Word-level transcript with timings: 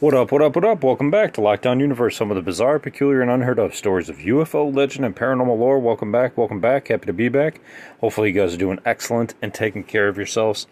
What 0.00 0.14
up, 0.14 0.30
what 0.30 0.42
up, 0.42 0.54
what 0.54 0.64
up? 0.64 0.84
Welcome 0.84 1.10
back 1.10 1.32
to 1.32 1.40
Lockdown 1.40 1.80
Universe, 1.80 2.16
some 2.16 2.30
of 2.30 2.36
the 2.36 2.40
bizarre, 2.40 2.78
peculiar, 2.78 3.20
and 3.20 3.28
unheard 3.28 3.58
of 3.58 3.74
stories 3.74 4.08
of 4.08 4.18
UFO 4.18 4.72
legend 4.72 5.04
and 5.04 5.16
paranormal 5.16 5.58
lore. 5.58 5.80
Welcome 5.80 6.12
back, 6.12 6.38
welcome 6.38 6.60
back. 6.60 6.86
Happy 6.86 7.06
to 7.06 7.12
be 7.12 7.28
back. 7.28 7.60
Hopefully, 8.00 8.28
you 8.28 8.34
guys 8.40 8.54
are 8.54 8.58
doing 8.58 8.78
excellent 8.84 9.34
and 9.42 9.52
taking 9.52 9.82
care 9.82 10.06
of 10.06 10.16
yourselves. 10.16 10.68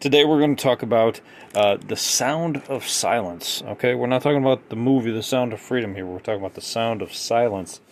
Today, 0.00 0.24
we're 0.24 0.38
going 0.38 0.56
to 0.56 0.62
talk 0.62 0.82
about 0.82 1.20
uh, 1.54 1.76
the 1.76 1.94
sound 1.94 2.62
of 2.70 2.88
silence. 2.88 3.62
Okay, 3.66 3.94
we're 3.94 4.06
not 4.06 4.22
talking 4.22 4.40
about 4.40 4.70
the 4.70 4.76
movie 4.76 5.10
The 5.10 5.22
Sound 5.22 5.52
of 5.52 5.60
Freedom 5.60 5.94
here, 5.94 6.06
we're 6.06 6.18
talking 6.18 6.40
about 6.40 6.54
the 6.54 6.62
sound 6.62 7.02
of 7.02 7.12
silence 7.12 7.82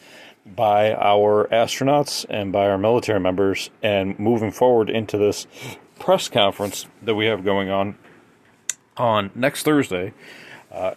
by 0.47 0.95
our 0.95 1.49
astronauts 1.53 2.25
and 2.31 2.51
by 2.51 2.67
our 2.67 2.79
military 2.79 3.21
members, 3.21 3.69
and 3.83 4.19
moving 4.19 4.51
forward 4.51 4.89
into 4.89 5.19
this 5.19 5.47
press 5.99 6.31
conference 6.31 6.87
that 7.03 7.15
we 7.15 7.27
have 7.27 7.45
going 7.45 7.69
on 7.69 7.99
on 8.97 9.31
next 9.35 9.65
Thursday 9.65 10.15
uh, 10.71 10.95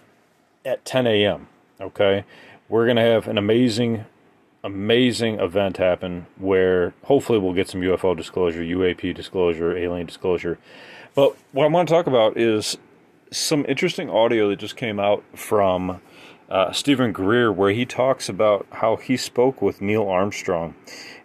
at 0.66 0.84
10 0.86 1.08
a.m. 1.08 1.48
Okay, 1.80 2.26
we're 2.70 2.88
gonna 2.88 3.02
have 3.02 3.28
an 3.28 3.38
amazing, 3.38 4.06
amazing 4.64 5.40
event 5.40 5.78
happen 5.78 6.28
where 6.38 6.94
hopefully 7.04 7.40
we'll 7.40 7.54
get 7.54 7.70
some 7.70 7.82
UFO 7.82 8.16
disclosure, 8.16 8.62
UAP 8.62 9.16
disclosure, 9.16 9.76
alien 9.76 10.06
disclosure. 10.06 10.60
But 11.16 11.36
what 11.52 11.66
I 11.66 11.68
want 11.68 11.90
to 11.90 11.94
talk 11.94 12.08
about 12.08 12.38
is 12.38 12.78
some 13.32 13.66
interesting 13.68 14.10
audio 14.10 14.50
that 14.50 14.58
just 14.60 14.76
came 14.76 15.00
out 15.00 15.24
from 15.36 16.02
uh, 16.50 16.72
Steven 16.74 17.14
Greer, 17.14 17.52
where 17.52 17.72
he 17.72 17.86
talks 17.86 18.28
about 18.28 18.68
how 18.72 18.98
he 18.98 19.16
spoke 19.16 19.62
with 19.62 19.82
Neil 19.82 20.08
Armstrong. 20.08 20.76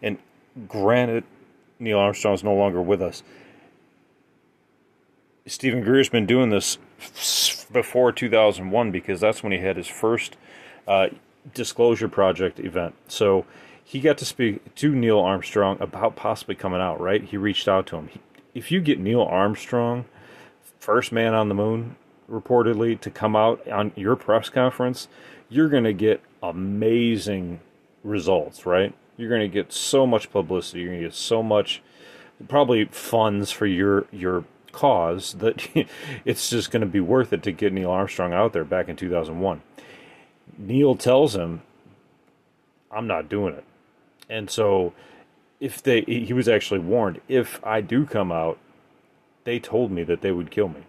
And 0.00 0.18
granted, 0.68 1.24
Neil 1.80 1.98
Armstrong 1.98 2.34
is 2.34 2.44
no 2.44 2.54
longer 2.54 2.80
with 2.80 3.02
us. 3.02 3.22
Steven 5.46 5.82
Greer's 5.82 6.08
been 6.08 6.26
doing 6.26 6.50
this 6.50 6.78
before 7.72 8.12
2001 8.12 8.90
because 8.90 9.20
that's 9.20 9.42
when 9.42 9.52
he 9.52 9.58
had 9.58 9.76
his 9.76 9.86
first 9.86 10.36
uh, 10.86 11.08
disclosure 11.54 12.08
project 12.08 12.58
event. 12.60 12.94
So 13.08 13.44
he 13.82 14.00
got 14.00 14.18
to 14.18 14.24
speak 14.24 14.74
to 14.76 14.94
Neil 14.94 15.20
Armstrong 15.20 15.78
about 15.80 16.16
possibly 16.16 16.54
coming 16.54 16.80
out, 16.80 17.00
right? 17.00 17.22
He 17.22 17.36
reached 17.36 17.68
out 17.68 17.86
to 17.88 17.96
him. 17.96 18.08
He, 18.08 18.20
if 18.54 18.72
you 18.72 18.80
get 18.80 18.98
Neil 18.98 19.22
Armstrong, 19.22 20.06
first 20.80 21.12
man 21.12 21.34
on 21.34 21.48
the 21.48 21.54
moon, 21.54 21.96
reportedly, 22.30 22.98
to 23.00 23.10
come 23.10 23.36
out 23.36 23.66
on 23.68 23.92
your 23.94 24.16
press 24.16 24.48
conference, 24.48 25.08
you're 25.48 25.68
going 25.68 25.84
to 25.84 25.92
get 25.92 26.20
amazing 26.42 27.60
results, 28.02 28.66
right? 28.66 28.94
You're 29.16 29.28
going 29.28 29.42
to 29.42 29.48
get 29.48 29.72
so 29.72 30.06
much 30.06 30.30
publicity. 30.30 30.80
You're 30.80 30.90
going 30.90 31.02
to 31.02 31.08
get 31.08 31.14
so 31.14 31.42
much, 31.42 31.82
probably 32.48 32.84
funds 32.86 33.50
for 33.50 33.66
your 33.66 34.06
your 34.12 34.44
cause 34.76 35.32
that 35.38 35.66
it's 36.24 36.50
just 36.50 36.70
going 36.70 36.82
to 36.82 36.86
be 36.86 37.00
worth 37.00 37.32
it 37.32 37.42
to 37.42 37.52
get 37.52 37.72
Neil 37.72 37.90
Armstrong 37.90 38.32
out 38.32 38.52
there 38.52 38.64
back 38.64 38.88
in 38.88 38.96
2001. 38.96 39.62
Neil 40.58 40.94
tells 40.94 41.34
him, 41.34 41.62
I'm 42.90 43.06
not 43.06 43.28
doing 43.28 43.54
it. 43.54 43.64
And 44.28 44.50
so 44.50 44.92
if 45.60 45.82
they 45.82 46.02
he 46.02 46.32
was 46.32 46.48
actually 46.48 46.80
warned 46.80 47.20
if 47.26 47.64
I 47.64 47.80
do 47.80 48.04
come 48.04 48.30
out, 48.30 48.58
they 49.44 49.58
told 49.58 49.90
me 49.90 50.02
that 50.04 50.20
they 50.20 50.32
would 50.32 50.50
kill 50.50 50.68
me. 50.68 50.82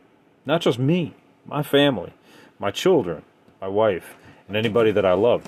Not 0.46 0.62
just 0.62 0.80
me, 0.80 1.14
my 1.46 1.64
family, 1.64 2.14
my 2.60 2.72
children, 2.72 3.24
my 3.62 3.68
wife, 3.68 4.16
and 4.48 4.58
anybody 4.58 4.92
that 4.92 5.06
I 5.06 5.14
love. 5.14 5.48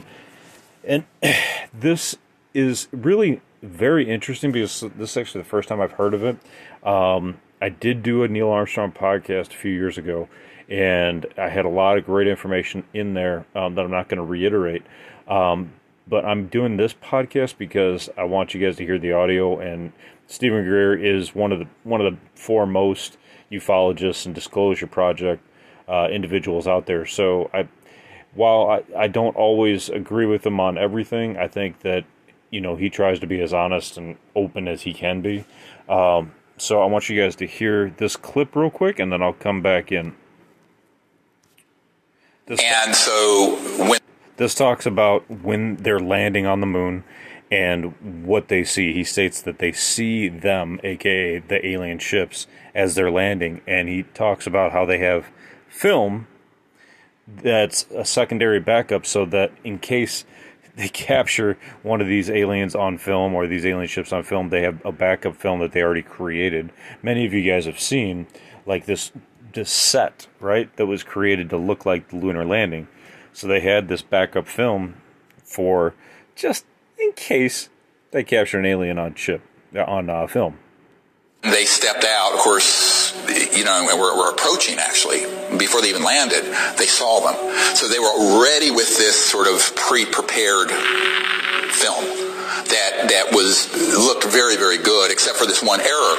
And 0.83 1.03
this 1.73 2.17
is 2.53 2.87
really 2.91 3.41
very 3.61 4.09
interesting 4.09 4.51
because 4.51 4.81
this 4.95 5.11
is 5.11 5.17
actually 5.17 5.41
the 5.41 5.49
first 5.49 5.67
time 5.67 5.81
I've 5.81 5.93
heard 5.93 6.13
of 6.13 6.23
it. 6.23 6.37
Um, 6.87 7.39
I 7.61 7.69
did 7.69 8.03
do 8.03 8.23
a 8.23 8.27
Neil 8.27 8.49
Armstrong 8.49 8.91
podcast 8.91 9.51
a 9.51 9.57
few 9.57 9.71
years 9.71 9.97
ago, 9.97 10.29
and 10.69 11.25
I 11.37 11.49
had 11.49 11.65
a 11.65 11.69
lot 11.69 11.97
of 11.97 12.05
great 12.05 12.27
information 12.27 12.83
in 12.93 13.13
there 13.13 13.45
um, 13.55 13.75
that 13.75 13.83
I'm 13.83 13.91
not 13.91 14.07
going 14.07 14.17
to 14.17 14.23
reiterate. 14.23 14.83
Um, 15.27 15.73
but 16.07 16.25
I'm 16.25 16.47
doing 16.47 16.77
this 16.77 16.93
podcast 16.93 17.57
because 17.57 18.09
I 18.17 18.23
want 18.23 18.53
you 18.53 18.65
guys 18.65 18.77
to 18.77 18.85
hear 18.85 18.97
the 18.97 19.11
audio. 19.11 19.59
And 19.59 19.93
Steven 20.27 20.63
Greer 20.63 20.97
is 20.97 21.35
one 21.35 21.51
of 21.51 21.59
the 21.59 21.67
one 21.83 22.01
of 22.01 22.11
the 22.11 22.19
foremost 22.33 23.17
ufologists 23.51 24.25
and 24.25 24.33
disclosure 24.33 24.87
project 24.87 25.43
uh, 25.87 26.07
individuals 26.11 26.67
out 26.67 26.85
there. 26.85 27.05
So 27.05 27.49
I, 27.53 27.67
while 28.33 28.69
I, 28.69 29.03
I 29.03 29.07
don't 29.07 29.35
always 29.35 29.89
agree 29.89 30.25
with 30.25 30.45
him 30.45 30.59
on 30.59 30.77
everything, 30.77 31.37
I 31.37 31.47
think 31.47 31.81
that 31.81 32.05
you 32.51 32.61
know 32.61 32.75
he 32.75 32.89
tries 32.89 33.19
to 33.19 33.27
be 33.27 33.41
as 33.41 33.53
honest 33.53 33.97
and 33.97 34.17
open 34.35 34.67
as 34.67 34.83
he 34.83 34.93
can 34.93 35.21
be. 35.21 35.45
Um, 35.87 36.31
so 36.61 36.81
I 36.81 36.85
want 36.85 37.09
you 37.09 37.19
guys 37.19 37.35
to 37.37 37.47
hear 37.47 37.89
this 37.97 38.15
clip 38.15 38.55
real 38.55 38.69
quick, 38.69 38.99
and 38.99 39.11
then 39.11 39.21
I'll 39.21 39.33
come 39.33 39.61
back 39.61 39.91
in. 39.91 40.15
This 42.45 42.61
and 42.63 42.95
so 42.95 43.57
when 43.87 43.99
this 44.37 44.55
talks 44.55 44.85
about 44.85 45.29
when 45.29 45.75
they're 45.77 45.99
landing 45.99 46.45
on 46.45 46.61
the 46.61 46.65
moon 46.65 47.03
and 47.51 48.25
what 48.25 48.47
they 48.47 48.63
see. 48.63 48.93
He 48.93 49.03
states 49.03 49.41
that 49.41 49.59
they 49.59 49.71
see 49.71 50.29
them, 50.29 50.79
aka 50.83 51.39
the 51.39 51.65
alien 51.65 51.99
ships, 51.99 52.47
as 52.75 52.95
they're 52.95 53.11
landing, 53.11 53.61
and 53.67 53.89
he 53.89 54.03
talks 54.03 54.45
about 54.47 54.71
how 54.71 54.85
they 54.85 54.99
have 54.99 55.27
film 55.67 56.27
that's 57.27 57.85
a 57.95 58.03
secondary 58.03 58.59
backup 58.59 59.05
so 59.05 59.25
that 59.25 59.51
in 59.63 59.77
case 59.77 60.25
they 60.75 60.89
capture 60.89 61.57
one 61.83 62.01
of 62.01 62.07
these 62.07 62.29
aliens 62.29 62.75
on 62.75 62.97
film 62.97 63.33
or 63.33 63.47
these 63.47 63.65
alien 63.65 63.87
ships 63.87 64.13
on 64.13 64.23
film, 64.23 64.49
they 64.49 64.61
have 64.61 64.83
a 64.85 64.91
backup 64.91 65.35
film 65.35 65.59
that 65.59 65.71
they 65.71 65.81
already 65.81 66.01
created. 66.01 66.71
Many 67.01 67.25
of 67.25 67.33
you 67.33 67.49
guys 67.49 67.65
have 67.65 67.79
seen 67.79 68.27
like 68.65 68.85
this 68.85 69.11
this 69.53 69.71
set, 69.71 70.27
right, 70.39 70.75
that 70.77 70.85
was 70.85 71.03
created 71.03 71.49
to 71.49 71.57
look 71.57 71.85
like 71.85 72.09
the 72.09 72.15
lunar 72.15 72.45
landing. 72.45 72.87
So 73.33 73.47
they 73.47 73.61
had 73.61 73.87
this 73.87 74.01
backup 74.01 74.47
film 74.47 74.95
for 75.43 75.95
just 76.35 76.65
in 76.99 77.13
case 77.13 77.69
they 78.11 78.23
capture 78.23 78.59
an 78.59 78.65
alien 78.65 78.99
on 78.99 79.15
ship 79.15 79.41
on 79.75 80.09
uh, 80.09 80.27
film. 80.27 80.59
They 81.41 81.65
stepped 81.65 82.03
out, 82.03 82.33
of 82.33 82.39
course, 82.39 82.98
you 83.55 83.63
know, 83.63 83.85
we're, 83.95 84.17
we're 84.17 84.31
approaching 84.31 84.77
actually. 84.79 85.21
Before 85.57 85.81
they 85.81 85.89
even 85.89 86.03
landed, 86.03 86.43
they 86.77 86.85
saw 86.85 87.19
them. 87.21 87.35
So 87.75 87.87
they 87.87 87.99
were 87.99 88.41
ready 88.43 88.71
with 88.71 88.97
this 88.97 89.15
sort 89.15 89.47
of 89.47 89.75
pre-prepared 89.75 90.71
film 91.71 92.29
that 92.69 93.09
that 93.09 93.31
was 93.31 93.71
looked 93.97 94.25
very 94.25 94.57
very 94.57 94.77
good 94.77 95.11
except 95.11 95.37
for 95.37 95.45
this 95.45 95.61
one 95.63 95.79
error 95.79 96.15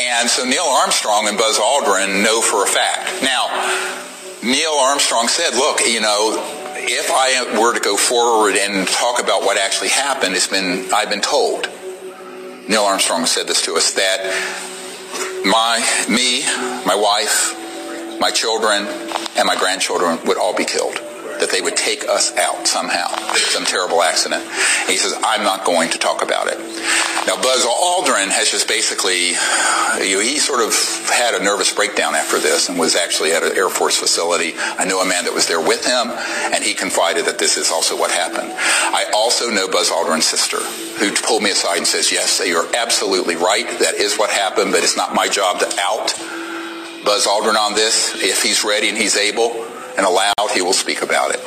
and 0.00 0.28
so 0.28 0.44
neil 0.44 0.64
armstrong 0.64 1.28
and 1.28 1.38
buzz 1.38 1.58
aldrin 1.58 2.24
know 2.24 2.40
for 2.40 2.64
a 2.64 2.66
fact 2.66 3.22
now 3.22 3.46
neil 4.42 4.72
armstrong 4.72 5.28
said 5.28 5.54
look 5.54 5.80
you 5.86 6.00
know 6.00 6.34
if 6.76 7.10
i 7.12 7.60
were 7.60 7.72
to 7.72 7.80
go 7.80 7.96
forward 7.96 8.56
and 8.56 8.86
talk 8.88 9.22
about 9.22 9.42
what 9.42 9.58
actually 9.58 9.88
happened 9.88 10.34
it's 10.34 10.48
been 10.48 10.88
i've 10.92 11.10
been 11.10 11.20
told 11.20 11.68
neil 12.68 12.82
armstrong 12.82 13.24
said 13.26 13.46
this 13.46 13.62
to 13.62 13.74
us 13.74 13.92
that 13.92 14.20
my, 15.44 15.78
me, 16.08 16.44
my 16.84 16.94
wife, 16.94 17.54
my 18.20 18.30
children, 18.30 18.86
and 19.36 19.46
my 19.46 19.56
grandchildren 19.56 20.18
would 20.26 20.38
all 20.38 20.54
be 20.54 20.64
killed. 20.64 21.05
That 21.40 21.50
they 21.50 21.60
would 21.60 21.76
take 21.76 22.08
us 22.08 22.36
out 22.36 22.66
somehow, 22.66 23.08
some 23.34 23.64
terrible 23.64 24.02
accident. 24.02 24.42
And 24.42 24.90
he 24.90 24.96
says, 24.96 25.14
I'm 25.22 25.42
not 25.42 25.64
going 25.64 25.90
to 25.90 25.98
talk 25.98 26.22
about 26.22 26.48
it. 26.48 26.58
Now, 27.26 27.40
Buzz 27.42 27.66
Aldrin 27.66 28.30
has 28.30 28.50
just 28.50 28.68
basically, 28.68 29.34
you 30.06 30.16
know, 30.16 30.22
he 30.22 30.38
sort 30.38 30.62
of 30.62 30.72
had 31.10 31.34
a 31.34 31.42
nervous 31.42 31.72
breakdown 31.74 32.14
after 32.14 32.38
this 32.38 32.68
and 32.68 32.78
was 32.78 32.94
actually 32.94 33.32
at 33.32 33.42
an 33.42 33.56
Air 33.56 33.68
Force 33.68 33.96
facility. 33.96 34.54
I 34.56 34.84
knew 34.84 35.00
a 35.00 35.06
man 35.06 35.24
that 35.24 35.34
was 35.34 35.46
there 35.46 35.60
with 35.60 35.84
him, 35.84 36.10
and 36.54 36.62
he 36.62 36.74
confided 36.74 37.26
that 37.26 37.38
this 37.38 37.56
is 37.56 37.70
also 37.70 37.98
what 37.98 38.10
happened. 38.10 38.52
I 38.54 39.10
also 39.14 39.50
know 39.50 39.66
Buzz 39.66 39.90
Aldrin's 39.90 40.26
sister, 40.26 40.58
who 40.98 41.12
pulled 41.26 41.42
me 41.42 41.50
aside 41.50 41.78
and 41.78 41.86
says, 41.86 42.12
yes, 42.12 42.40
you're 42.44 42.66
absolutely 42.76 43.36
right. 43.36 43.66
That 43.80 43.94
is 43.94 44.16
what 44.16 44.30
happened, 44.30 44.72
but 44.72 44.82
it's 44.84 44.96
not 44.96 45.14
my 45.14 45.28
job 45.28 45.58
to 45.60 45.66
out 45.80 46.14
Buzz 47.04 47.26
Aldrin 47.26 47.56
on 47.56 47.74
this. 47.74 48.14
If 48.22 48.42
he's 48.42 48.64
ready 48.64 48.88
and 48.88 48.96
he's 48.96 49.16
able 49.16 49.66
and 49.96 50.06
allowed, 50.06 50.50
he 50.54 50.62
will 50.62 50.72
speak 50.72 51.02
about 51.02 51.34
it. 51.34 51.40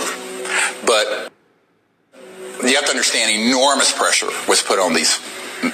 But 0.86 1.32
you 2.64 2.76
have 2.76 2.86
to 2.86 2.92
understand 2.92 3.32
enormous 3.32 3.92
pressure 3.92 4.30
was 4.48 4.62
put 4.62 4.80
on 4.80 4.94
these 4.94 5.20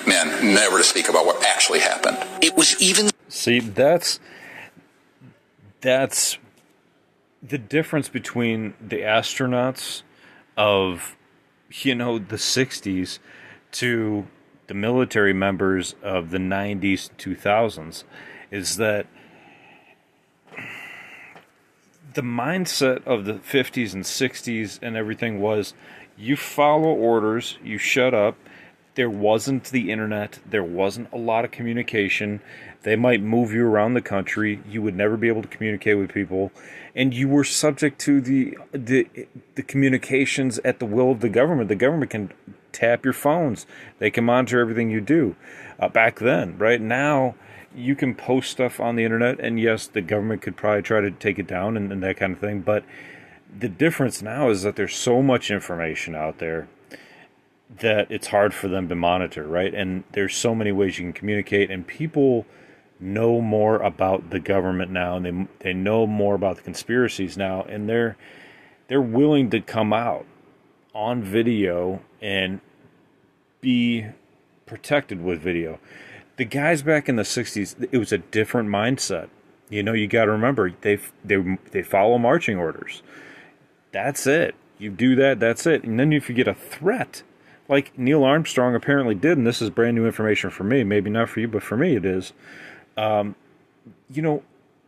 men 0.08 0.54
never 0.54 0.78
to 0.78 0.84
speak 0.84 1.10
about 1.10 1.26
what 1.26 1.44
actually 1.46 1.80
happened. 1.80 2.18
It 2.42 2.56
was 2.56 2.80
even. 2.82 3.10
See, 3.28 3.60
that's 3.60 4.20
that's 5.82 6.38
the 7.42 7.58
difference 7.58 8.10
between 8.10 8.74
the 8.82 9.02
astronauts 9.02 10.04
of 10.58 11.16
you 11.72 11.96
know 11.96 12.18
the 12.18 12.38
60s 12.38 13.20
to 13.74 14.28
the 14.68 14.74
military 14.74 15.34
members 15.34 15.96
of 16.02 16.32
the 16.32 16.38
90s 16.38 17.10
2000s 17.18 18.04
is 18.50 18.78
that 18.78 19.06
the 22.16 22.22
mindset 22.22 23.06
of 23.06 23.26
the 23.26 23.34
50s 23.34 23.94
and 23.94 24.04
60s 24.04 24.80
and 24.82 24.96
everything 24.96 25.40
was 25.40 25.74
you 26.18 26.36
follow 26.36 26.90
orders, 26.90 27.58
you 27.64 27.78
shut 27.78 28.14
up. 28.14 28.38
There 28.96 29.10
wasn't 29.10 29.66
the 29.66 29.92
internet, 29.92 30.40
there 30.50 30.64
wasn't 30.64 31.12
a 31.12 31.18
lot 31.18 31.44
of 31.44 31.52
communication. 31.52 32.42
They 32.84 32.96
might 32.96 33.22
move 33.22 33.52
you 33.52 33.68
around 33.68 33.94
the 33.94 34.02
country. 34.02 34.62
You 34.70 34.82
would 34.84 34.96
never 34.96 35.18
be 35.18 35.28
able 35.28 35.42
to 35.42 35.48
communicate 35.50 35.98
with 35.98 36.14
people, 36.14 36.54
and 36.96 37.14
you 37.14 37.28
were 37.28 37.44
subject 37.44 38.00
to 38.02 38.22
the 38.22 38.58
the 38.72 39.08
the 39.56 39.64
communications 39.64 40.60
at 40.60 40.80
the 40.80 40.86
will 40.86 41.12
of 41.12 41.20
the 41.20 41.30
government. 41.30 41.68
The 41.68 41.76
government 41.76 42.12
can 42.12 42.32
tap 42.72 43.04
your 43.04 43.14
phones. 43.14 43.66
They 44.00 44.12
can 44.12 44.24
monitor 44.24 44.62
everything 44.62 44.90
you 44.92 45.02
do. 45.02 45.36
Uh, 45.78 45.90
back 45.90 46.20
then, 46.20 46.58
right 46.58 46.80
now, 46.80 47.36
you 47.76 47.96
can 47.96 48.16
post 48.16 48.52
stuff 48.52 48.80
on 48.80 48.96
the 48.96 49.04
internet, 49.04 49.40
and 49.40 49.60
yes, 49.60 49.88
the 49.88 50.02
government 50.02 50.42
could 50.42 50.56
probably 50.56 50.82
try 50.82 51.02
to 51.02 51.12
take 51.12 51.38
it 51.40 51.48
down 51.48 51.78
and, 51.78 51.92
and 51.92 52.02
that 52.04 52.18
kind 52.18 52.34
of 52.34 52.40
thing. 52.40 52.62
But 52.62 52.84
the 53.58 53.70
difference 53.70 54.22
now 54.22 54.50
is 54.50 54.64
that 54.64 54.76
there's 54.76 54.96
so 54.96 55.22
much 55.22 55.52
information 55.52 56.16
out 56.16 56.40
there 56.40 56.68
that 57.80 58.10
it's 58.10 58.28
hard 58.28 58.54
for 58.54 58.68
them 58.68 58.88
to 58.90 58.96
monitor, 58.96 59.46
right? 59.46 59.74
And 59.74 60.04
there's 60.12 60.36
so 60.36 60.56
many 60.56 60.72
ways 60.72 60.98
you 60.98 61.06
can 61.06 61.14
communicate, 61.14 61.70
and 61.70 61.86
people 61.86 62.46
know 63.00 63.42
more 63.42 63.78
about 63.78 64.30
the 64.30 64.40
government 64.40 64.92
now, 64.92 65.18
and 65.18 65.26
they 65.26 65.48
they 65.60 65.74
know 65.74 66.08
more 66.08 66.36
about 66.36 66.58
the 66.58 66.62
conspiracies 66.62 67.38
now, 67.38 67.64
and 67.64 67.90
they're 67.90 68.16
they're 68.88 69.02
willing 69.02 69.50
to 69.50 69.60
come 69.60 69.92
out 69.92 70.26
on 70.94 71.22
video 71.22 72.02
and 72.22 72.62
be 73.60 74.06
protected 74.66 75.22
with 75.24 75.42
video 75.42 75.80
the 76.38 76.46
guys 76.46 76.84
back 76.84 77.08
in 77.08 77.16
the 77.16 77.24
60s 77.24 77.88
it 77.92 77.98
was 77.98 78.12
a 78.12 78.18
different 78.18 78.70
mindset. 78.70 79.30
You 79.70 79.84
know 79.84 79.94
you 79.94 80.08
got 80.08 80.26
to 80.26 80.32
remember 80.32 80.74
they 80.82 81.00
they 81.24 81.58
they 81.72 81.82
follow 81.82 82.18
marching 82.18 82.58
orders. 82.58 83.02
That's 83.92 84.28
it. 84.28 84.56
You 84.78 84.90
do 84.90 85.16
that 85.16 85.40
that's 85.40 85.66
it. 85.66 85.84
And 85.84 86.00
then 86.00 86.14
if 86.14 86.30
you 86.30 86.36
get 86.36 86.48
a 86.48 86.54
threat 86.54 87.24
like 87.68 87.98
neil 87.98 88.24
armstrong 88.24 88.76
apparently 88.76 89.16
did 89.16 89.38
and 89.38 89.48
this 89.48 89.62
is 89.62 89.70
brand 89.70 89.96
new 89.96 90.06
information 90.06 90.50
for 90.50 90.64
me 90.64 90.84
maybe 90.84 91.10
not 91.10 91.30
for 91.30 91.40
you 91.40 91.48
but 91.48 91.64
for 91.64 91.78
me 91.78 91.96
it 91.96 92.06
is 92.06 92.34
um, 92.98 93.36
you 94.10 94.22
know 94.22 94.44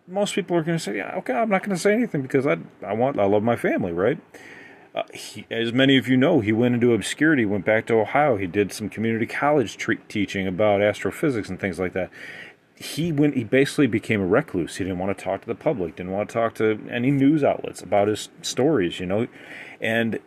most 0.08 0.36
people 0.36 0.56
are 0.56 0.64
going 0.64 0.78
to 0.78 0.84
say 0.84 0.98
yeah 0.98 1.16
okay 1.16 1.34
i'm 1.34 1.50
not 1.50 1.64
going 1.64 1.76
to 1.76 1.82
say 1.82 1.94
anything 1.94 2.22
because 2.22 2.46
i 2.48 2.58
i 2.86 2.94
want 2.94 3.20
i 3.20 3.26
love 3.26 3.44
my 3.44 3.56
family 3.56 3.92
right 3.92 4.20
uh, 4.98 5.04
he, 5.14 5.46
as 5.52 5.72
many 5.72 5.98
of 5.98 6.08
you 6.08 6.18
know, 6.18 6.40
he 6.40 6.52
went 6.52 6.74
into 6.76 6.94
obscurity, 6.94 7.46
went 7.46 7.66
back 7.66 7.86
to 7.86 7.94
Ohio. 7.94 8.38
He 8.38 8.48
did 8.48 8.74
some 8.74 8.90
community 8.90 9.28
college 9.28 9.78
tre- 9.78 10.00
teaching 10.08 10.48
about 10.48 10.82
astrophysics 10.82 11.50
and 11.50 11.60
things 11.60 11.80
like 11.80 11.94
that. 11.94 12.10
He 12.76 13.12
went. 13.12 13.36
He 13.36 13.44
basically 13.44 13.88
became 13.88 14.22
a 14.22 14.26
recluse. 14.26 14.78
He 14.78 14.84
didn't 14.84 15.00
want 15.00 15.16
to 15.18 15.24
talk 15.24 15.42
to 15.42 15.48
the 15.48 15.56
public. 15.56 15.96
Didn't 15.96 16.12
want 16.12 16.30
to 16.30 16.34
talk 16.34 16.56
to 16.56 16.80
any 16.90 17.12
news 17.12 17.44
outlets 17.44 17.82
about 17.82 18.08
his 18.08 18.30
stories. 18.42 19.00
You 19.00 19.06
know, 19.06 19.28
and 19.80 20.20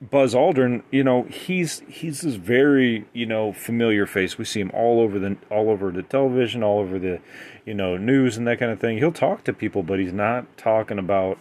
Buzz 0.00 0.34
Aldrin, 0.34 0.82
you 0.90 1.04
know, 1.04 1.22
he's 1.24 1.80
he's 1.88 2.22
this 2.22 2.34
very 2.34 3.06
you 3.12 3.24
know 3.24 3.52
familiar 3.52 4.06
face. 4.06 4.36
We 4.36 4.44
see 4.44 4.60
him 4.60 4.70
all 4.74 5.00
over 5.00 5.18
the 5.18 5.36
all 5.50 5.70
over 5.70 5.90
the 5.90 6.02
television, 6.02 6.62
all 6.62 6.80
over 6.80 6.98
the 6.98 7.20
you 7.64 7.74
know 7.74 7.96
news 7.96 8.36
and 8.36 8.46
that 8.46 8.58
kind 8.58 8.72
of 8.72 8.80
thing. 8.80 8.98
He'll 8.98 9.12
talk 9.12 9.44
to 9.44 9.52
people, 9.52 9.82
but 9.82 9.98
he's 9.98 10.12
not 10.12 10.58
talking 10.58 10.98
about 10.98 11.38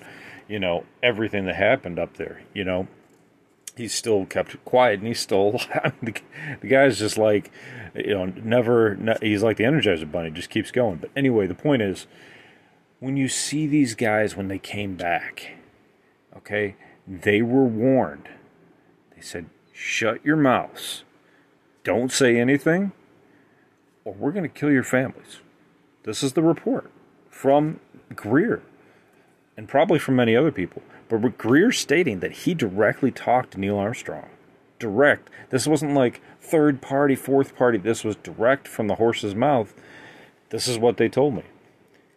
you 0.47 0.59
know, 0.59 0.85
everything 1.01 1.45
that 1.45 1.55
happened 1.55 1.99
up 1.99 2.17
there, 2.17 2.43
you 2.53 2.63
know. 2.63 2.87
He's 3.77 3.93
still 3.93 4.25
kept 4.25 4.63
quiet 4.65 4.99
and 4.99 5.07
he's 5.07 5.19
still 5.19 5.51
the, 6.03 6.13
the 6.59 6.67
guy's 6.67 6.99
just 6.99 7.17
like 7.17 7.51
you 7.95 8.13
know 8.13 8.25
never 8.25 9.17
he's 9.21 9.43
like 9.43 9.57
the 9.57 9.63
energizer 9.63 10.11
bunny 10.11 10.29
just 10.29 10.49
keeps 10.49 10.71
going. 10.71 10.97
But 10.97 11.09
anyway 11.15 11.47
the 11.47 11.55
point 11.55 11.81
is 11.81 12.05
when 12.99 13.15
you 13.15 13.29
see 13.29 13.67
these 13.67 13.95
guys 13.95 14.35
when 14.35 14.49
they 14.49 14.59
came 14.59 14.95
back 14.95 15.53
okay 16.35 16.75
they 17.07 17.41
were 17.41 17.63
warned. 17.63 18.27
They 19.15 19.21
said 19.21 19.45
shut 19.71 20.23
your 20.25 20.37
mouths. 20.37 21.05
Don't 21.85 22.11
say 22.11 22.37
anything 22.37 22.91
or 24.03 24.13
we're 24.13 24.31
going 24.31 24.43
to 24.43 24.49
kill 24.49 24.71
your 24.71 24.83
families. 24.83 25.39
This 26.03 26.23
is 26.23 26.33
the 26.33 26.41
report 26.41 26.91
from 27.29 27.79
greer 28.15 28.61
and 29.57 29.67
probably 29.67 29.99
from 29.99 30.15
many 30.15 30.35
other 30.35 30.51
people. 30.51 30.81
But 31.09 31.37
Greer 31.37 31.71
stating 31.71 32.19
that 32.19 32.31
he 32.31 32.53
directly 32.53 33.11
talked 33.11 33.51
to 33.51 33.59
Neil 33.59 33.77
Armstrong. 33.77 34.29
Direct. 34.79 35.29
This 35.49 35.67
wasn't 35.67 35.93
like 35.93 36.21
third 36.39 36.81
party, 36.81 37.15
fourth 37.15 37.55
party. 37.55 37.77
This 37.77 38.03
was 38.03 38.15
direct 38.15 38.67
from 38.67 38.87
the 38.87 38.95
horse's 38.95 39.35
mouth. 39.35 39.73
This 40.49 40.67
is 40.67 40.79
what 40.79 40.97
they 40.97 41.09
told 41.09 41.35
me. 41.35 41.43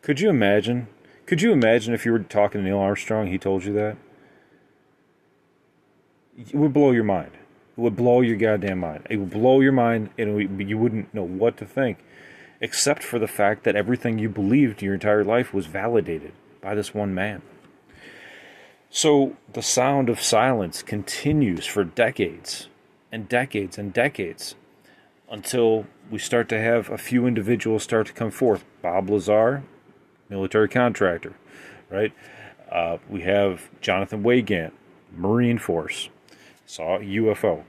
Could 0.00 0.20
you 0.20 0.30
imagine? 0.30 0.86
Could 1.26 1.42
you 1.42 1.52
imagine 1.52 1.92
if 1.92 2.06
you 2.06 2.12
were 2.12 2.20
talking 2.20 2.60
to 2.60 2.66
Neil 2.66 2.78
Armstrong, 2.78 3.26
he 3.26 3.38
told 3.38 3.64
you 3.64 3.72
that? 3.72 3.96
It 6.38 6.54
would 6.54 6.72
blow 6.72 6.92
your 6.92 7.04
mind. 7.04 7.32
It 7.76 7.80
would 7.80 7.96
blow 7.96 8.20
your 8.20 8.36
goddamn 8.36 8.78
mind. 8.78 9.06
It 9.10 9.16
would 9.16 9.30
blow 9.30 9.60
your 9.60 9.72
mind, 9.72 10.10
and 10.16 10.68
you 10.68 10.78
wouldn't 10.78 11.12
know 11.12 11.24
what 11.24 11.56
to 11.56 11.66
think, 11.66 11.98
except 12.60 13.02
for 13.02 13.18
the 13.18 13.26
fact 13.26 13.64
that 13.64 13.74
everything 13.74 14.18
you 14.18 14.28
believed 14.28 14.82
your 14.82 14.94
entire 14.94 15.24
life 15.24 15.52
was 15.52 15.66
validated 15.66 16.32
by 16.64 16.74
this 16.74 16.94
one 16.94 17.14
man. 17.14 17.42
So 18.88 19.36
the 19.52 19.62
sound 19.62 20.08
of 20.08 20.20
silence 20.20 20.82
continues 20.82 21.66
for 21.66 21.84
decades 21.84 22.68
and 23.12 23.28
decades 23.28 23.76
and 23.76 23.92
decades 23.92 24.54
until 25.30 25.86
we 26.10 26.18
start 26.18 26.48
to 26.48 26.60
have 26.60 26.88
a 26.88 26.96
few 26.96 27.26
individuals 27.26 27.82
start 27.82 28.06
to 28.06 28.12
come 28.14 28.30
forth. 28.30 28.64
Bob 28.80 29.10
Lazar, 29.10 29.62
military 30.30 30.68
contractor, 30.68 31.34
right? 31.90 32.12
Uh, 32.72 32.96
we 33.10 33.20
have 33.22 33.68
Jonathan 33.82 34.22
Weygandt, 34.22 34.72
Marine 35.14 35.58
Force, 35.58 36.08
saw 36.64 36.96
a 36.96 37.00
UFO, 37.00 37.62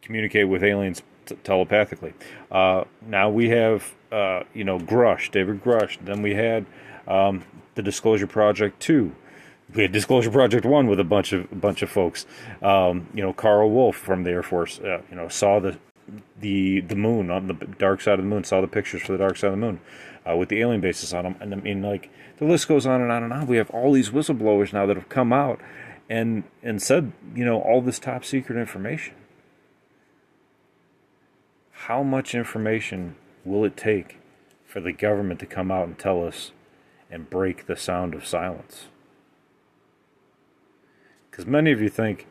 communicate 0.00 0.48
with 0.48 0.62
aliens 0.62 1.02
telepathically. 1.44 2.14
Uh, 2.50 2.84
now 3.06 3.28
we 3.28 3.50
have, 3.50 3.94
uh, 4.10 4.42
you 4.54 4.64
know, 4.64 4.78
Grusch, 4.78 5.30
David 5.30 5.62
Grusch. 5.62 5.98
Then 6.04 6.22
we 6.22 6.34
had 6.34 6.66
um, 7.06 7.44
the 7.74 7.82
Disclosure 7.82 8.26
Project 8.26 8.80
two. 8.80 9.14
We 9.74 9.82
had 9.82 9.92
Disclosure 9.92 10.30
Project 10.30 10.66
one 10.66 10.86
with 10.86 11.00
a 11.00 11.04
bunch 11.04 11.32
of 11.32 11.50
a 11.50 11.56
bunch 11.56 11.82
of 11.82 11.90
folks. 11.90 12.26
Um, 12.60 13.08
you 13.14 13.22
know, 13.22 13.32
Karl 13.32 13.70
Wolfe 13.70 13.96
from 13.96 14.24
the 14.24 14.30
Air 14.30 14.42
Force. 14.42 14.78
Uh, 14.78 15.02
you 15.10 15.16
know, 15.16 15.28
saw 15.28 15.60
the 15.60 15.78
the 16.38 16.80
the 16.80 16.96
moon 16.96 17.30
on 17.30 17.46
the 17.46 17.54
dark 17.54 18.00
side 18.00 18.18
of 18.18 18.24
the 18.24 18.28
moon. 18.28 18.44
Saw 18.44 18.60
the 18.60 18.68
pictures 18.68 19.02
for 19.02 19.12
the 19.12 19.18
dark 19.18 19.36
side 19.36 19.48
of 19.48 19.52
the 19.52 19.66
moon 19.66 19.80
uh, 20.28 20.36
with 20.36 20.48
the 20.48 20.60
alien 20.60 20.80
bases 20.80 21.12
on 21.14 21.24
them. 21.24 21.36
And 21.40 21.52
I 21.52 21.56
mean, 21.56 21.82
like 21.82 22.10
the 22.38 22.44
list 22.44 22.68
goes 22.68 22.86
on 22.86 23.00
and 23.00 23.10
on 23.10 23.22
and 23.22 23.32
on. 23.32 23.46
We 23.46 23.56
have 23.56 23.70
all 23.70 23.92
these 23.92 24.10
whistleblowers 24.10 24.72
now 24.72 24.86
that 24.86 24.96
have 24.96 25.08
come 25.08 25.32
out 25.32 25.60
and 26.08 26.44
and 26.62 26.82
said, 26.82 27.12
you 27.34 27.44
know, 27.44 27.60
all 27.60 27.80
this 27.80 27.98
top 27.98 28.24
secret 28.24 28.58
information. 28.58 29.14
How 31.86 32.02
much 32.02 32.34
information 32.34 33.16
will 33.44 33.64
it 33.64 33.76
take 33.76 34.18
for 34.72 34.80
the 34.80 34.92
government 34.92 35.40
to 35.40 35.46
come 35.46 35.70
out 35.70 35.86
and 35.86 35.98
tell 35.98 36.26
us 36.26 36.52
and 37.10 37.28
break 37.28 37.66
the 37.66 37.76
sound 37.76 38.14
of 38.14 38.26
silence. 38.26 38.86
Because 41.30 41.44
many 41.44 41.72
of 41.72 41.82
you 41.82 41.90
think 41.90 42.26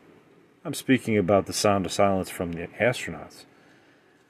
I'm 0.64 0.74
speaking 0.74 1.16
about 1.16 1.46
the 1.46 1.52
sound 1.52 1.86
of 1.86 1.92
silence 1.92 2.30
from 2.30 2.52
the 2.52 2.66
astronauts. 2.80 3.44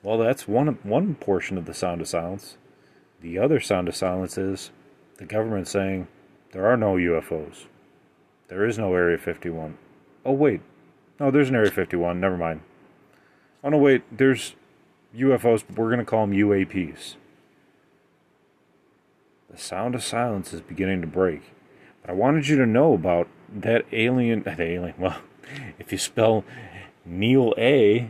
Well, 0.03 0.19
that's 0.19 0.47
one 0.47 0.67
one 0.83 1.15
portion 1.15 1.57
of 1.57 1.65
the 1.65 1.73
sound 1.73 2.03
of 2.03 2.09
silence. 2.09 2.59
The 3.23 3.39
other 3.39 3.61
sound 3.61 3.89
of 3.89 3.97
silence 3.97 4.37
is 4.37 4.71
the 5.17 5.25
government 5.25 5.69
saying 5.69 6.09
there 6.51 6.67
are 6.67 6.77
no 6.77 6.97
UFOs. 6.97 7.65
There 8.49 8.67
is 8.67 8.77
no 8.77 8.93
Area 8.93 9.17
51. 9.17 9.79
Oh, 10.27 10.33
wait. 10.33 10.61
No, 11.19 11.31
there's 11.31 11.49
an 11.49 11.55
Area 11.55 11.71
51. 11.71 12.21
Never 12.21 12.37
mind. 12.37 12.61
Oh, 13.65 13.71
no, 13.71 13.79
wait. 13.79 14.03
There's 14.11 14.55
UFOs. 15.17 15.65
But 15.67 15.79
we're 15.79 15.89
going 15.89 15.99
to 15.99 16.05
call 16.05 16.27
them 16.27 16.37
UAPs. 16.37 17.17
The 19.51 19.59
sound 19.59 19.95
of 19.95 20.03
silence 20.03 20.53
is 20.53 20.61
beginning 20.61 21.01
to 21.03 21.07
break. 21.07 21.53
But 22.01 22.11
I 22.11 22.15
wanted 22.15 22.49
you 22.49 22.57
to 22.57 22.67
know 22.67 22.95
about 22.95 23.29
that 23.53 23.85
alien. 23.93 24.43
That 24.45 24.61
alien. 24.61 24.95
Well, 24.99 25.19
if 25.79 25.93
you 25.93 25.99
spell 25.99 26.45
Neil 27.05 27.55
A, 27.59 28.09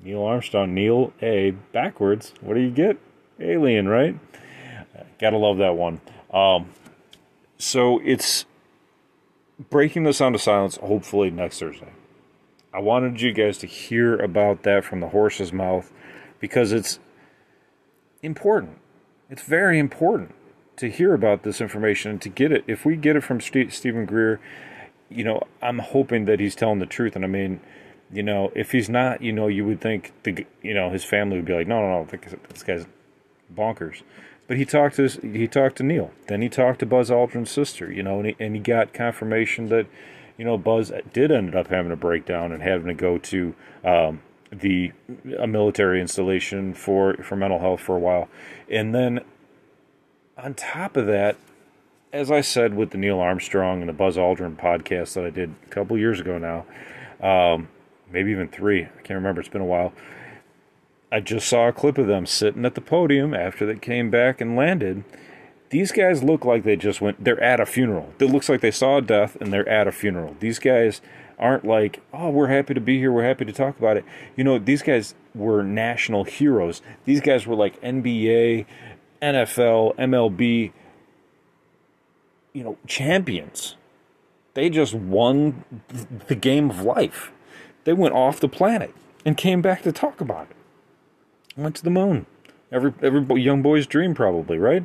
Neil 0.00 0.22
Armstrong, 0.22 0.74
Neil 0.74 1.12
A 1.22 1.50
backwards, 1.50 2.32
what 2.40 2.54
do 2.54 2.60
you 2.60 2.70
get? 2.70 2.98
Alien, 3.40 3.88
right? 3.88 4.18
Gotta 5.18 5.36
love 5.38 5.58
that 5.58 5.76
one. 5.76 6.00
Um, 6.32 6.70
so 7.58 8.00
it's 8.04 8.44
breaking 9.70 10.04
the 10.04 10.12
sound 10.12 10.34
of 10.34 10.42
silence, 10.42 10.76
hopefully 10.76 11.30
next 11.30 11.60
Thursday. 11.60 11.92
I 12.76 12.80
wanted 12.80 13.22
you 13.22 13.32
guys 13.32 13.56
to 13.58 13.66
hear 13.66 14.16
about 14.16 14.62
that 14.64 14.84
from 14.84 15.00
the 15.00 15.08
horse's 15.08 15.50
mouth 15.50 15.90
because 16.40 16.72
it's 16.72 16.98
important. 18.22 18.76
It's 19.30 19.42
very 19.42 19.78
important 19.78 20.34
to 20.76 20.90
hear 20.90 21.14
about 21.14 21.42
this 21.42 21.62
information 21.62 22.10
and 22.10 22.20
to 22.20 22.28
get 22.28 22.52
it. 22.52 22.64
If 22.66 22.84
we 22.84 22.96
get 22.96 23.16
it 23.16 23.22
from 23.22 23.40
St- 23.40 23.72
Steven 23.72 24.04
Greer, 24.04 24.40
you 25.08 25.24
know, 25.24 25.42
I'm 25.62 25.78
hoping 25.78 26.26
that 26.26 26.38
he's 26.38 26.54
telling 26.54 26.78
the 26.78 26.84
truth. 26.84 27.16
And 27.16 27.24
I 27.24 27.28
mean, 27.28 27.60
you 28.12 28.22
know, 28.22 28.52
if 28.54 28.72
he's 28.72 28.90
not, 28.90 29.22
you 29.22 29.32
know, 29.32 29.46
you 29.48 29.64
would 29.64 29.80
think 29.80 30.12
the, 30.24 30.44
you 30.60 30.74
know, 30.74 30.90
his 30.90 31.02
family 31.02 31.36
would 31.36 31.46
be 31.46 31.54
like, 31.54 31.66
no, 31.66 31.80
no, 31.80 32.02
no, 32.02 32.38
this 32.50 32.62
guy's 32.62 32.84
bonkers. 33.54 34.02
But 34.48 34.58
he 34.58 34.66
talked 34.66 34.96
to 34.96 35.04
his, 35.04 35.14
he 35.22 35.48
talked 35.48 35.76
to 35.76 35.82
Neil. 35.82 36.10
Then 36.28 36.42
he 36.42 36.50
talked 36.50 36.80
to 36.80 36.86
Buzz 36.86 37.08
Aldrin's 37.08 37.50
sister. 37.50 37.90
You 37.90 38.02
know, 38.02 38.18
and 38.18 38.26
he, 38.26 38.36
and 38.38 38.54
he 38.54 38.60
got 38.60 38.92
confirmation 38.92 39.70
that 39.70 39.86
you 40.36 40.44
know 40.44 40.58
Buzz 40.58 40.92
did 41.12 41.30
end 41.30 41.54
up 41.54 41.68
having 41.68 41.92
a 41.92 41.96
breakdown 41.96 42.52
and 42.52 42.62
having 42.62 42.88
to 42.88 42.94
go 42.94 43.18
to 43.18 43.54
um, 43.84 44.20
the 44.50 44.92
a 45.38 45.46
military 45.46 46.00
installation 46.00 46.74
for 46.74 47.14
for 47.22 47.36
mental 47.36 47.58
health 47.58 47.80
for 47.80 47.96
a 47.96 48.00
while. 48.00 48.28
And 48.70 48.94
then 48.94 49.20
on 50.36 50.54
top 50.54 50.96
of 50.96 51.06
that, 51.06 51.36
as 52.12 52.30
I 52.30 52.40
said 52.40 52.74
with 52.74 52.90
the 52.90 52.98
Neil 52.98 53.18
Armstrong 53.18 53.80
and 53.80 53.88
the 53.88 53.92
Buzz 53.92 54.16
Aldrin 54.16 54.56
podcast 54.56 55.14
that 55.14 55.24
I 55.24 55.30
did 55.30 55.54
a 55.64 55.70
couple 55.70 55.98
years 55.98 56.20
ago 56.20 56.38
now, 56.38 56.66
um, 57.26 57.68
maybe 58.10 58.30
even 58.30 58.48
three. 58.48 58.84
I 58.84 59.02
can't 59.02 59.16
remember. 59.16 59.40
It's 59.40 59.50
been 59.50 59.60
a 59.60 59.66
while. 59.66 59.92
I 61.10 61.20
just 61.20 61.48
saw 61.48 61.68
a 61.68 61.72
clip 61.72 61.98
of 61.98 62.06
them 62.06 62.26
sitting 62.26 62.64
at 62.64 62.74
the 62.74 62.80
podium 62.80 63.32
after 63.32 63.64
they 63.64 63.76
came 63.76 64.10
back 64.10 64.40
and 64.40 64.56
landed. 64.56 65.04
These 65.70 65.92
guys 65.92 66.22
look 66.22 66.44
like 66.44 66.62
they 66.64 66.76
just 66.76 67.00
went, 67.00 67.22
they're 67.22 67.42
at 67.42 67.60
a 67.60 67.66
funeral. 67.66 68.12
It 68.18 68.26
looks 68.26 68.48
like 68.48 68.60
they 68.60 68.70
saw 68.70 69.00
death 69.00 69.36
and 69.40 69.52
they're 69.52 69.68
at 69.68 69.88
a 69.88 69.92
funeral. 69.92 70.36
These 70.38 70.58
guys 70.58 71.00
aren't 71.38 71.64
like, 71.64 72.00
oh, 72.12 72.30
we're 72.30 72.46
happy 72.46 72.74
to 72.74 72.80
be 72.80 72.98
here, 72.98 73.12
we're 73.12 73.24
happy 73.24 73.44
to 73.44 73.52
talk 73.52 73.78
about 73.78 73.96
it. 73.96 74.04
You 74.36 74.44
know, 74.44 74.58
these 74.58 74.82
guys 74.82 75.14
were 75.34 75.62
national 75.62 76.24
heroes. 76.24 76.82
These 77.04 77.20
guys 77.20 77.46
were 77.46 77.56
like 77.56 77.80
NBA, 77.82 78.66
NFL, 79.20 79.96
MLB, 79.96 80.72
you 82.52 82.64
know, 82.64 82.78
champions. 82.86 83.76
They 84.54 84.70
just 84.70 84.94
won 84.94 85.64
the 86.28 86.34
game 86.34 86.70
of 86.70 86.80
life. 86.82 87.32
They 87.84 87.92
went 87.92 88.14
off 88.14 88.40
the 88.40 88.48
planet 88.48 88.94
and 89.24 89.36
came 89.36 89.60
back 89.60 89.82
to 89.82 89.92
talk 89.92 90.20
about 90.20 90.48
it 90.50 90.56
went 91.56 91.76
to 91.76 91.82
the 91.82 91.90
moon. 91.90 92.26
Every 92.70 92.92
every 93.02 93.40
young 93.40 93.62
boy's 93.62 93.86
dream, 93.86 94.14
probably, 94.14 94.58
right? 94.58 94.84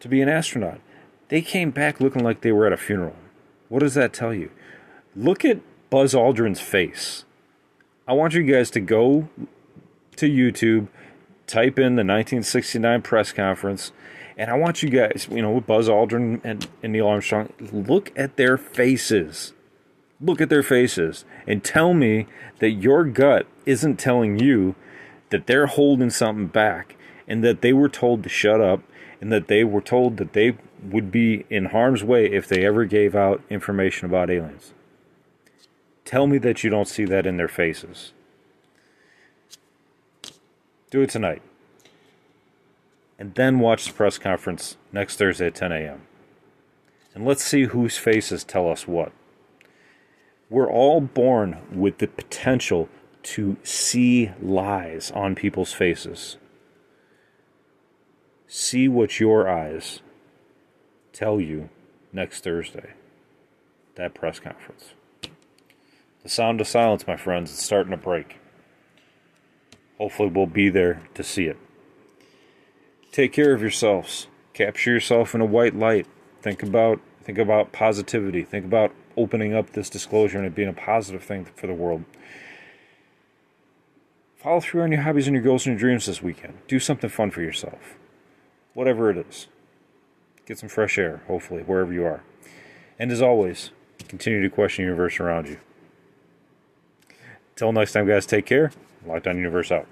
To 0.00 0.08
be 0.08 0.20
an 0.20 0.28
astronaut. 0.28 0.80
They 1.28 1.42
came 1.42 1.70
back 1.70 2.00
looking 2.00 2.22
like 2.22 2.42
they 2.42 2.52
were 2.52 2.66
at 2.66 2.72
a 2.72 2.76
funeral. 2.76 3.16
What 3.68 3.80
does 3.80 3.94
that 3.94 4.12
tell 4.12 4.34
you? 4.34 4.50
Look 5.16 5.44
at 5.44 5.60
Buzz 5.90 6.14
Aldrin's 6.14 6.60
face. 6.60 7.24
I 8.06 8.12
want 8.12 8.34
you 8.34 8.42
guys 8.42 8.70
to 8.72 8.80
go 8.80 9.28
to 10.16 10.28
YouTube, 10.28 10.88
type 11.46 11.78
in 11.78 11.96
the 11.96 12.04
1969 12.04 13.02
press 13.02 13.32
conference, 13.32 13.92
and 14.36 14.50
I 14.50 14.54
want 14.54 14.82
you 14.82 14.90
guys, 14.90 15.28
you 15.30 15.40
know, 15.40 15.52
with 15.52 15.66
Buzz 15.66 15.88
Aldrin 15.88 16.40
and, 16.44 16.66
and 16.82 16.92
Neil 16.92 17.06
Armstrong, 17.06 17.52
look 17.72 18.12
at 18.16 18.36
their 18.36 18.58
faces. 18.58 19.52
Look 20.20 20.40
at 20.40 20.48
their 20.48 20.62
faces 20.62 21.24
and 21.46 21.62
tell 21.62 21.94
me 21.94 22.26
that 22.58 22.70
your 22.70 23.04
gut 23.04 23.46
isn't 23.66 23.96
telling 23.96 24.38
you 24.38 24.74
that 25.30 25.46
they're 25.46 25.66
holding 25.66 26.10
something 26.10 26.46
back 26.46 26.96
and 27.26 27.42
that 27.44 27.60
they 27.60 27.72
were 27.72 27.88
told 27.88 28.22
to 28.22 28.28
shut 28.28 28.60
up 28.60 28.82
and 29.24 29.32
that 29.32 29.48
they 29.48 29.64
were 29.64 29.80
told 29.80 30.18
that 30.18 30.34
they 30.34 30.54
would 30.82 31.10
be 31.10 31.46
in 31.48 31.64
harm's 31.64 32.04
way 32.04 32.26
if 32.26 32.46
they 32.46 32.62
ever 32.62 32.84
gave 32.84 33.14
out 33.14 33.40
information 33.48 34.04
about 34.04 34.28
aliens. 34.28 34.74
Tell 36.04 36.26
me 36.26 36.36
that 36.36 36.62
you 36.62 36.68
don't 36.68 36.86
see 36.86 37.06
that 37.06 37.24
in 37.24 37.38
their 37.38 37.48
faces. 37.48 38.12
Do 40.90 41.00
it 41.00 41.08
tonight. 41.08 41.40
And 43.18 43.34
then 43.34 43.60
watch 43.60 43.86
the 43.86 43.94
press 43.94 44.18
conference 44.18 44.76
next 44.92 45.16
Thursday 45.16 45.46
at 45.46 45.54
10 45.54 45.72
a.m. 45.72 46.02
And 47.14 47.24
let's 47.24 47.42
see 47.42 47.64
whose 47.64 47.96
faces 47.96 48.44
tell 48.44 48.70
us 48.70 48.86
what. 48.86 49.10
We're 50.50 50.70
all 50.70 51.00
born 51.00 51.62
with 51.72 51.96
the 51.96 52.08
potential 52.08 52.90
to 53.22 53.56
see 53.62 54.32
lies 54.42 55.10
on 55.12 55.34
people's 55.34 55.72
faces. 55.72 56.36
See 58.46 58.88
what 58.88 59.18
your 59.20 59.48
eyes 59.48 60.00
tell 61.12 61.40
you 61.40 61.70
next 62.12 62.44
Thursday. 62.44 62.92
That 63.96 64.14
press 64.14 64.40
conference. 64.40 64.92
The 66.22 66.28
sound 66.28 66.60
of 66.60 66.66
silence, 66.66 67.06
my 67.06 67.16
friends, 67.16 67.50
is 67.50 67.58
starting 67.58 67.90
to 67.90 67.96
break. 67.96 68.38
Hopefully, 69.98 70.28
we'll 70.28 70.46
be 70.46 70.68
there 70.68 71.02
to 71.14 71.22
see 71.22 71.44
it. 71.44 71.58
Take 73.12 73.32
care 73.32 73.54
of 73.54 73.60
yourselves. 73.60 74.26
Capture 74.54 74.92
yourself 74.92 75.34
in 75.34 75.40
a 75.40 75.46
white 75.46 75.76
light. 75.76 76.06
Think 76.42 76.62
about 76.62 77.00
think 77.22 77.38
about 77.38 77.72
positivity. 77.72 78.42
Think 78.42 78.64
about 78.64 78.92
opening 79.16 79.54
up 79.54 79.70
this 79.70 79.88
disclosure 79.88 80.38
and 80.38 80.46
it 80.46 80.54
being 80.54 80.68
a 80.68 80.72
positive 80.72 81.22
thing 81.22 81.44
for 81.44 81.66
the 81.66 81.74
world. 81.74 82.04
Follow 84.36 84.60
through 84.60 84.82
on 84.82 84.92
your 84.92 85.02
hobbies 85.02 85.26
and 85.26 85.34
your 85.34 85.42
goals 85.44 85.66
and 85.66 85.72
your 85.72 85.78
dreams 85.78 86.06
this 86.06 86.22
weekend. 86.22 86.58
Do 86.68 86.78
something 86.78 87.08
fun 87.08 87.30
for 87.30 87.40
yourself. 87.40 87.96
Whatever 88.74 89.10
it 89.10 89.16
is. 89.16 89.46
Get 90.46 90.58
some 90.58 90.68
fresh 90.68 90.98
air, 90.98 91.22
hopefully, 91.26 91.62
wherever 91.62 91.92
you 91.92 92.04
are. 92.04 92.22
And 92.98 93.10
as 93.10 93.22
always, 93.22 93.70
continue 94.08 94.42
to 94.42 94.50
question 94.50 94.84
the 94.84 94.90
universe 94.90 95.18
around 95.18 95.48
you. 95.48 95.58
Until 97.54 97.72
next 97.72 97.92
time, 97.92 98.06
guys, 98.06 98.26
take 98.26 98.46
care. 98.46 98.72
Lockdown 99.06 99.36
Universe 99.36 99.70
out. 99.70 99.86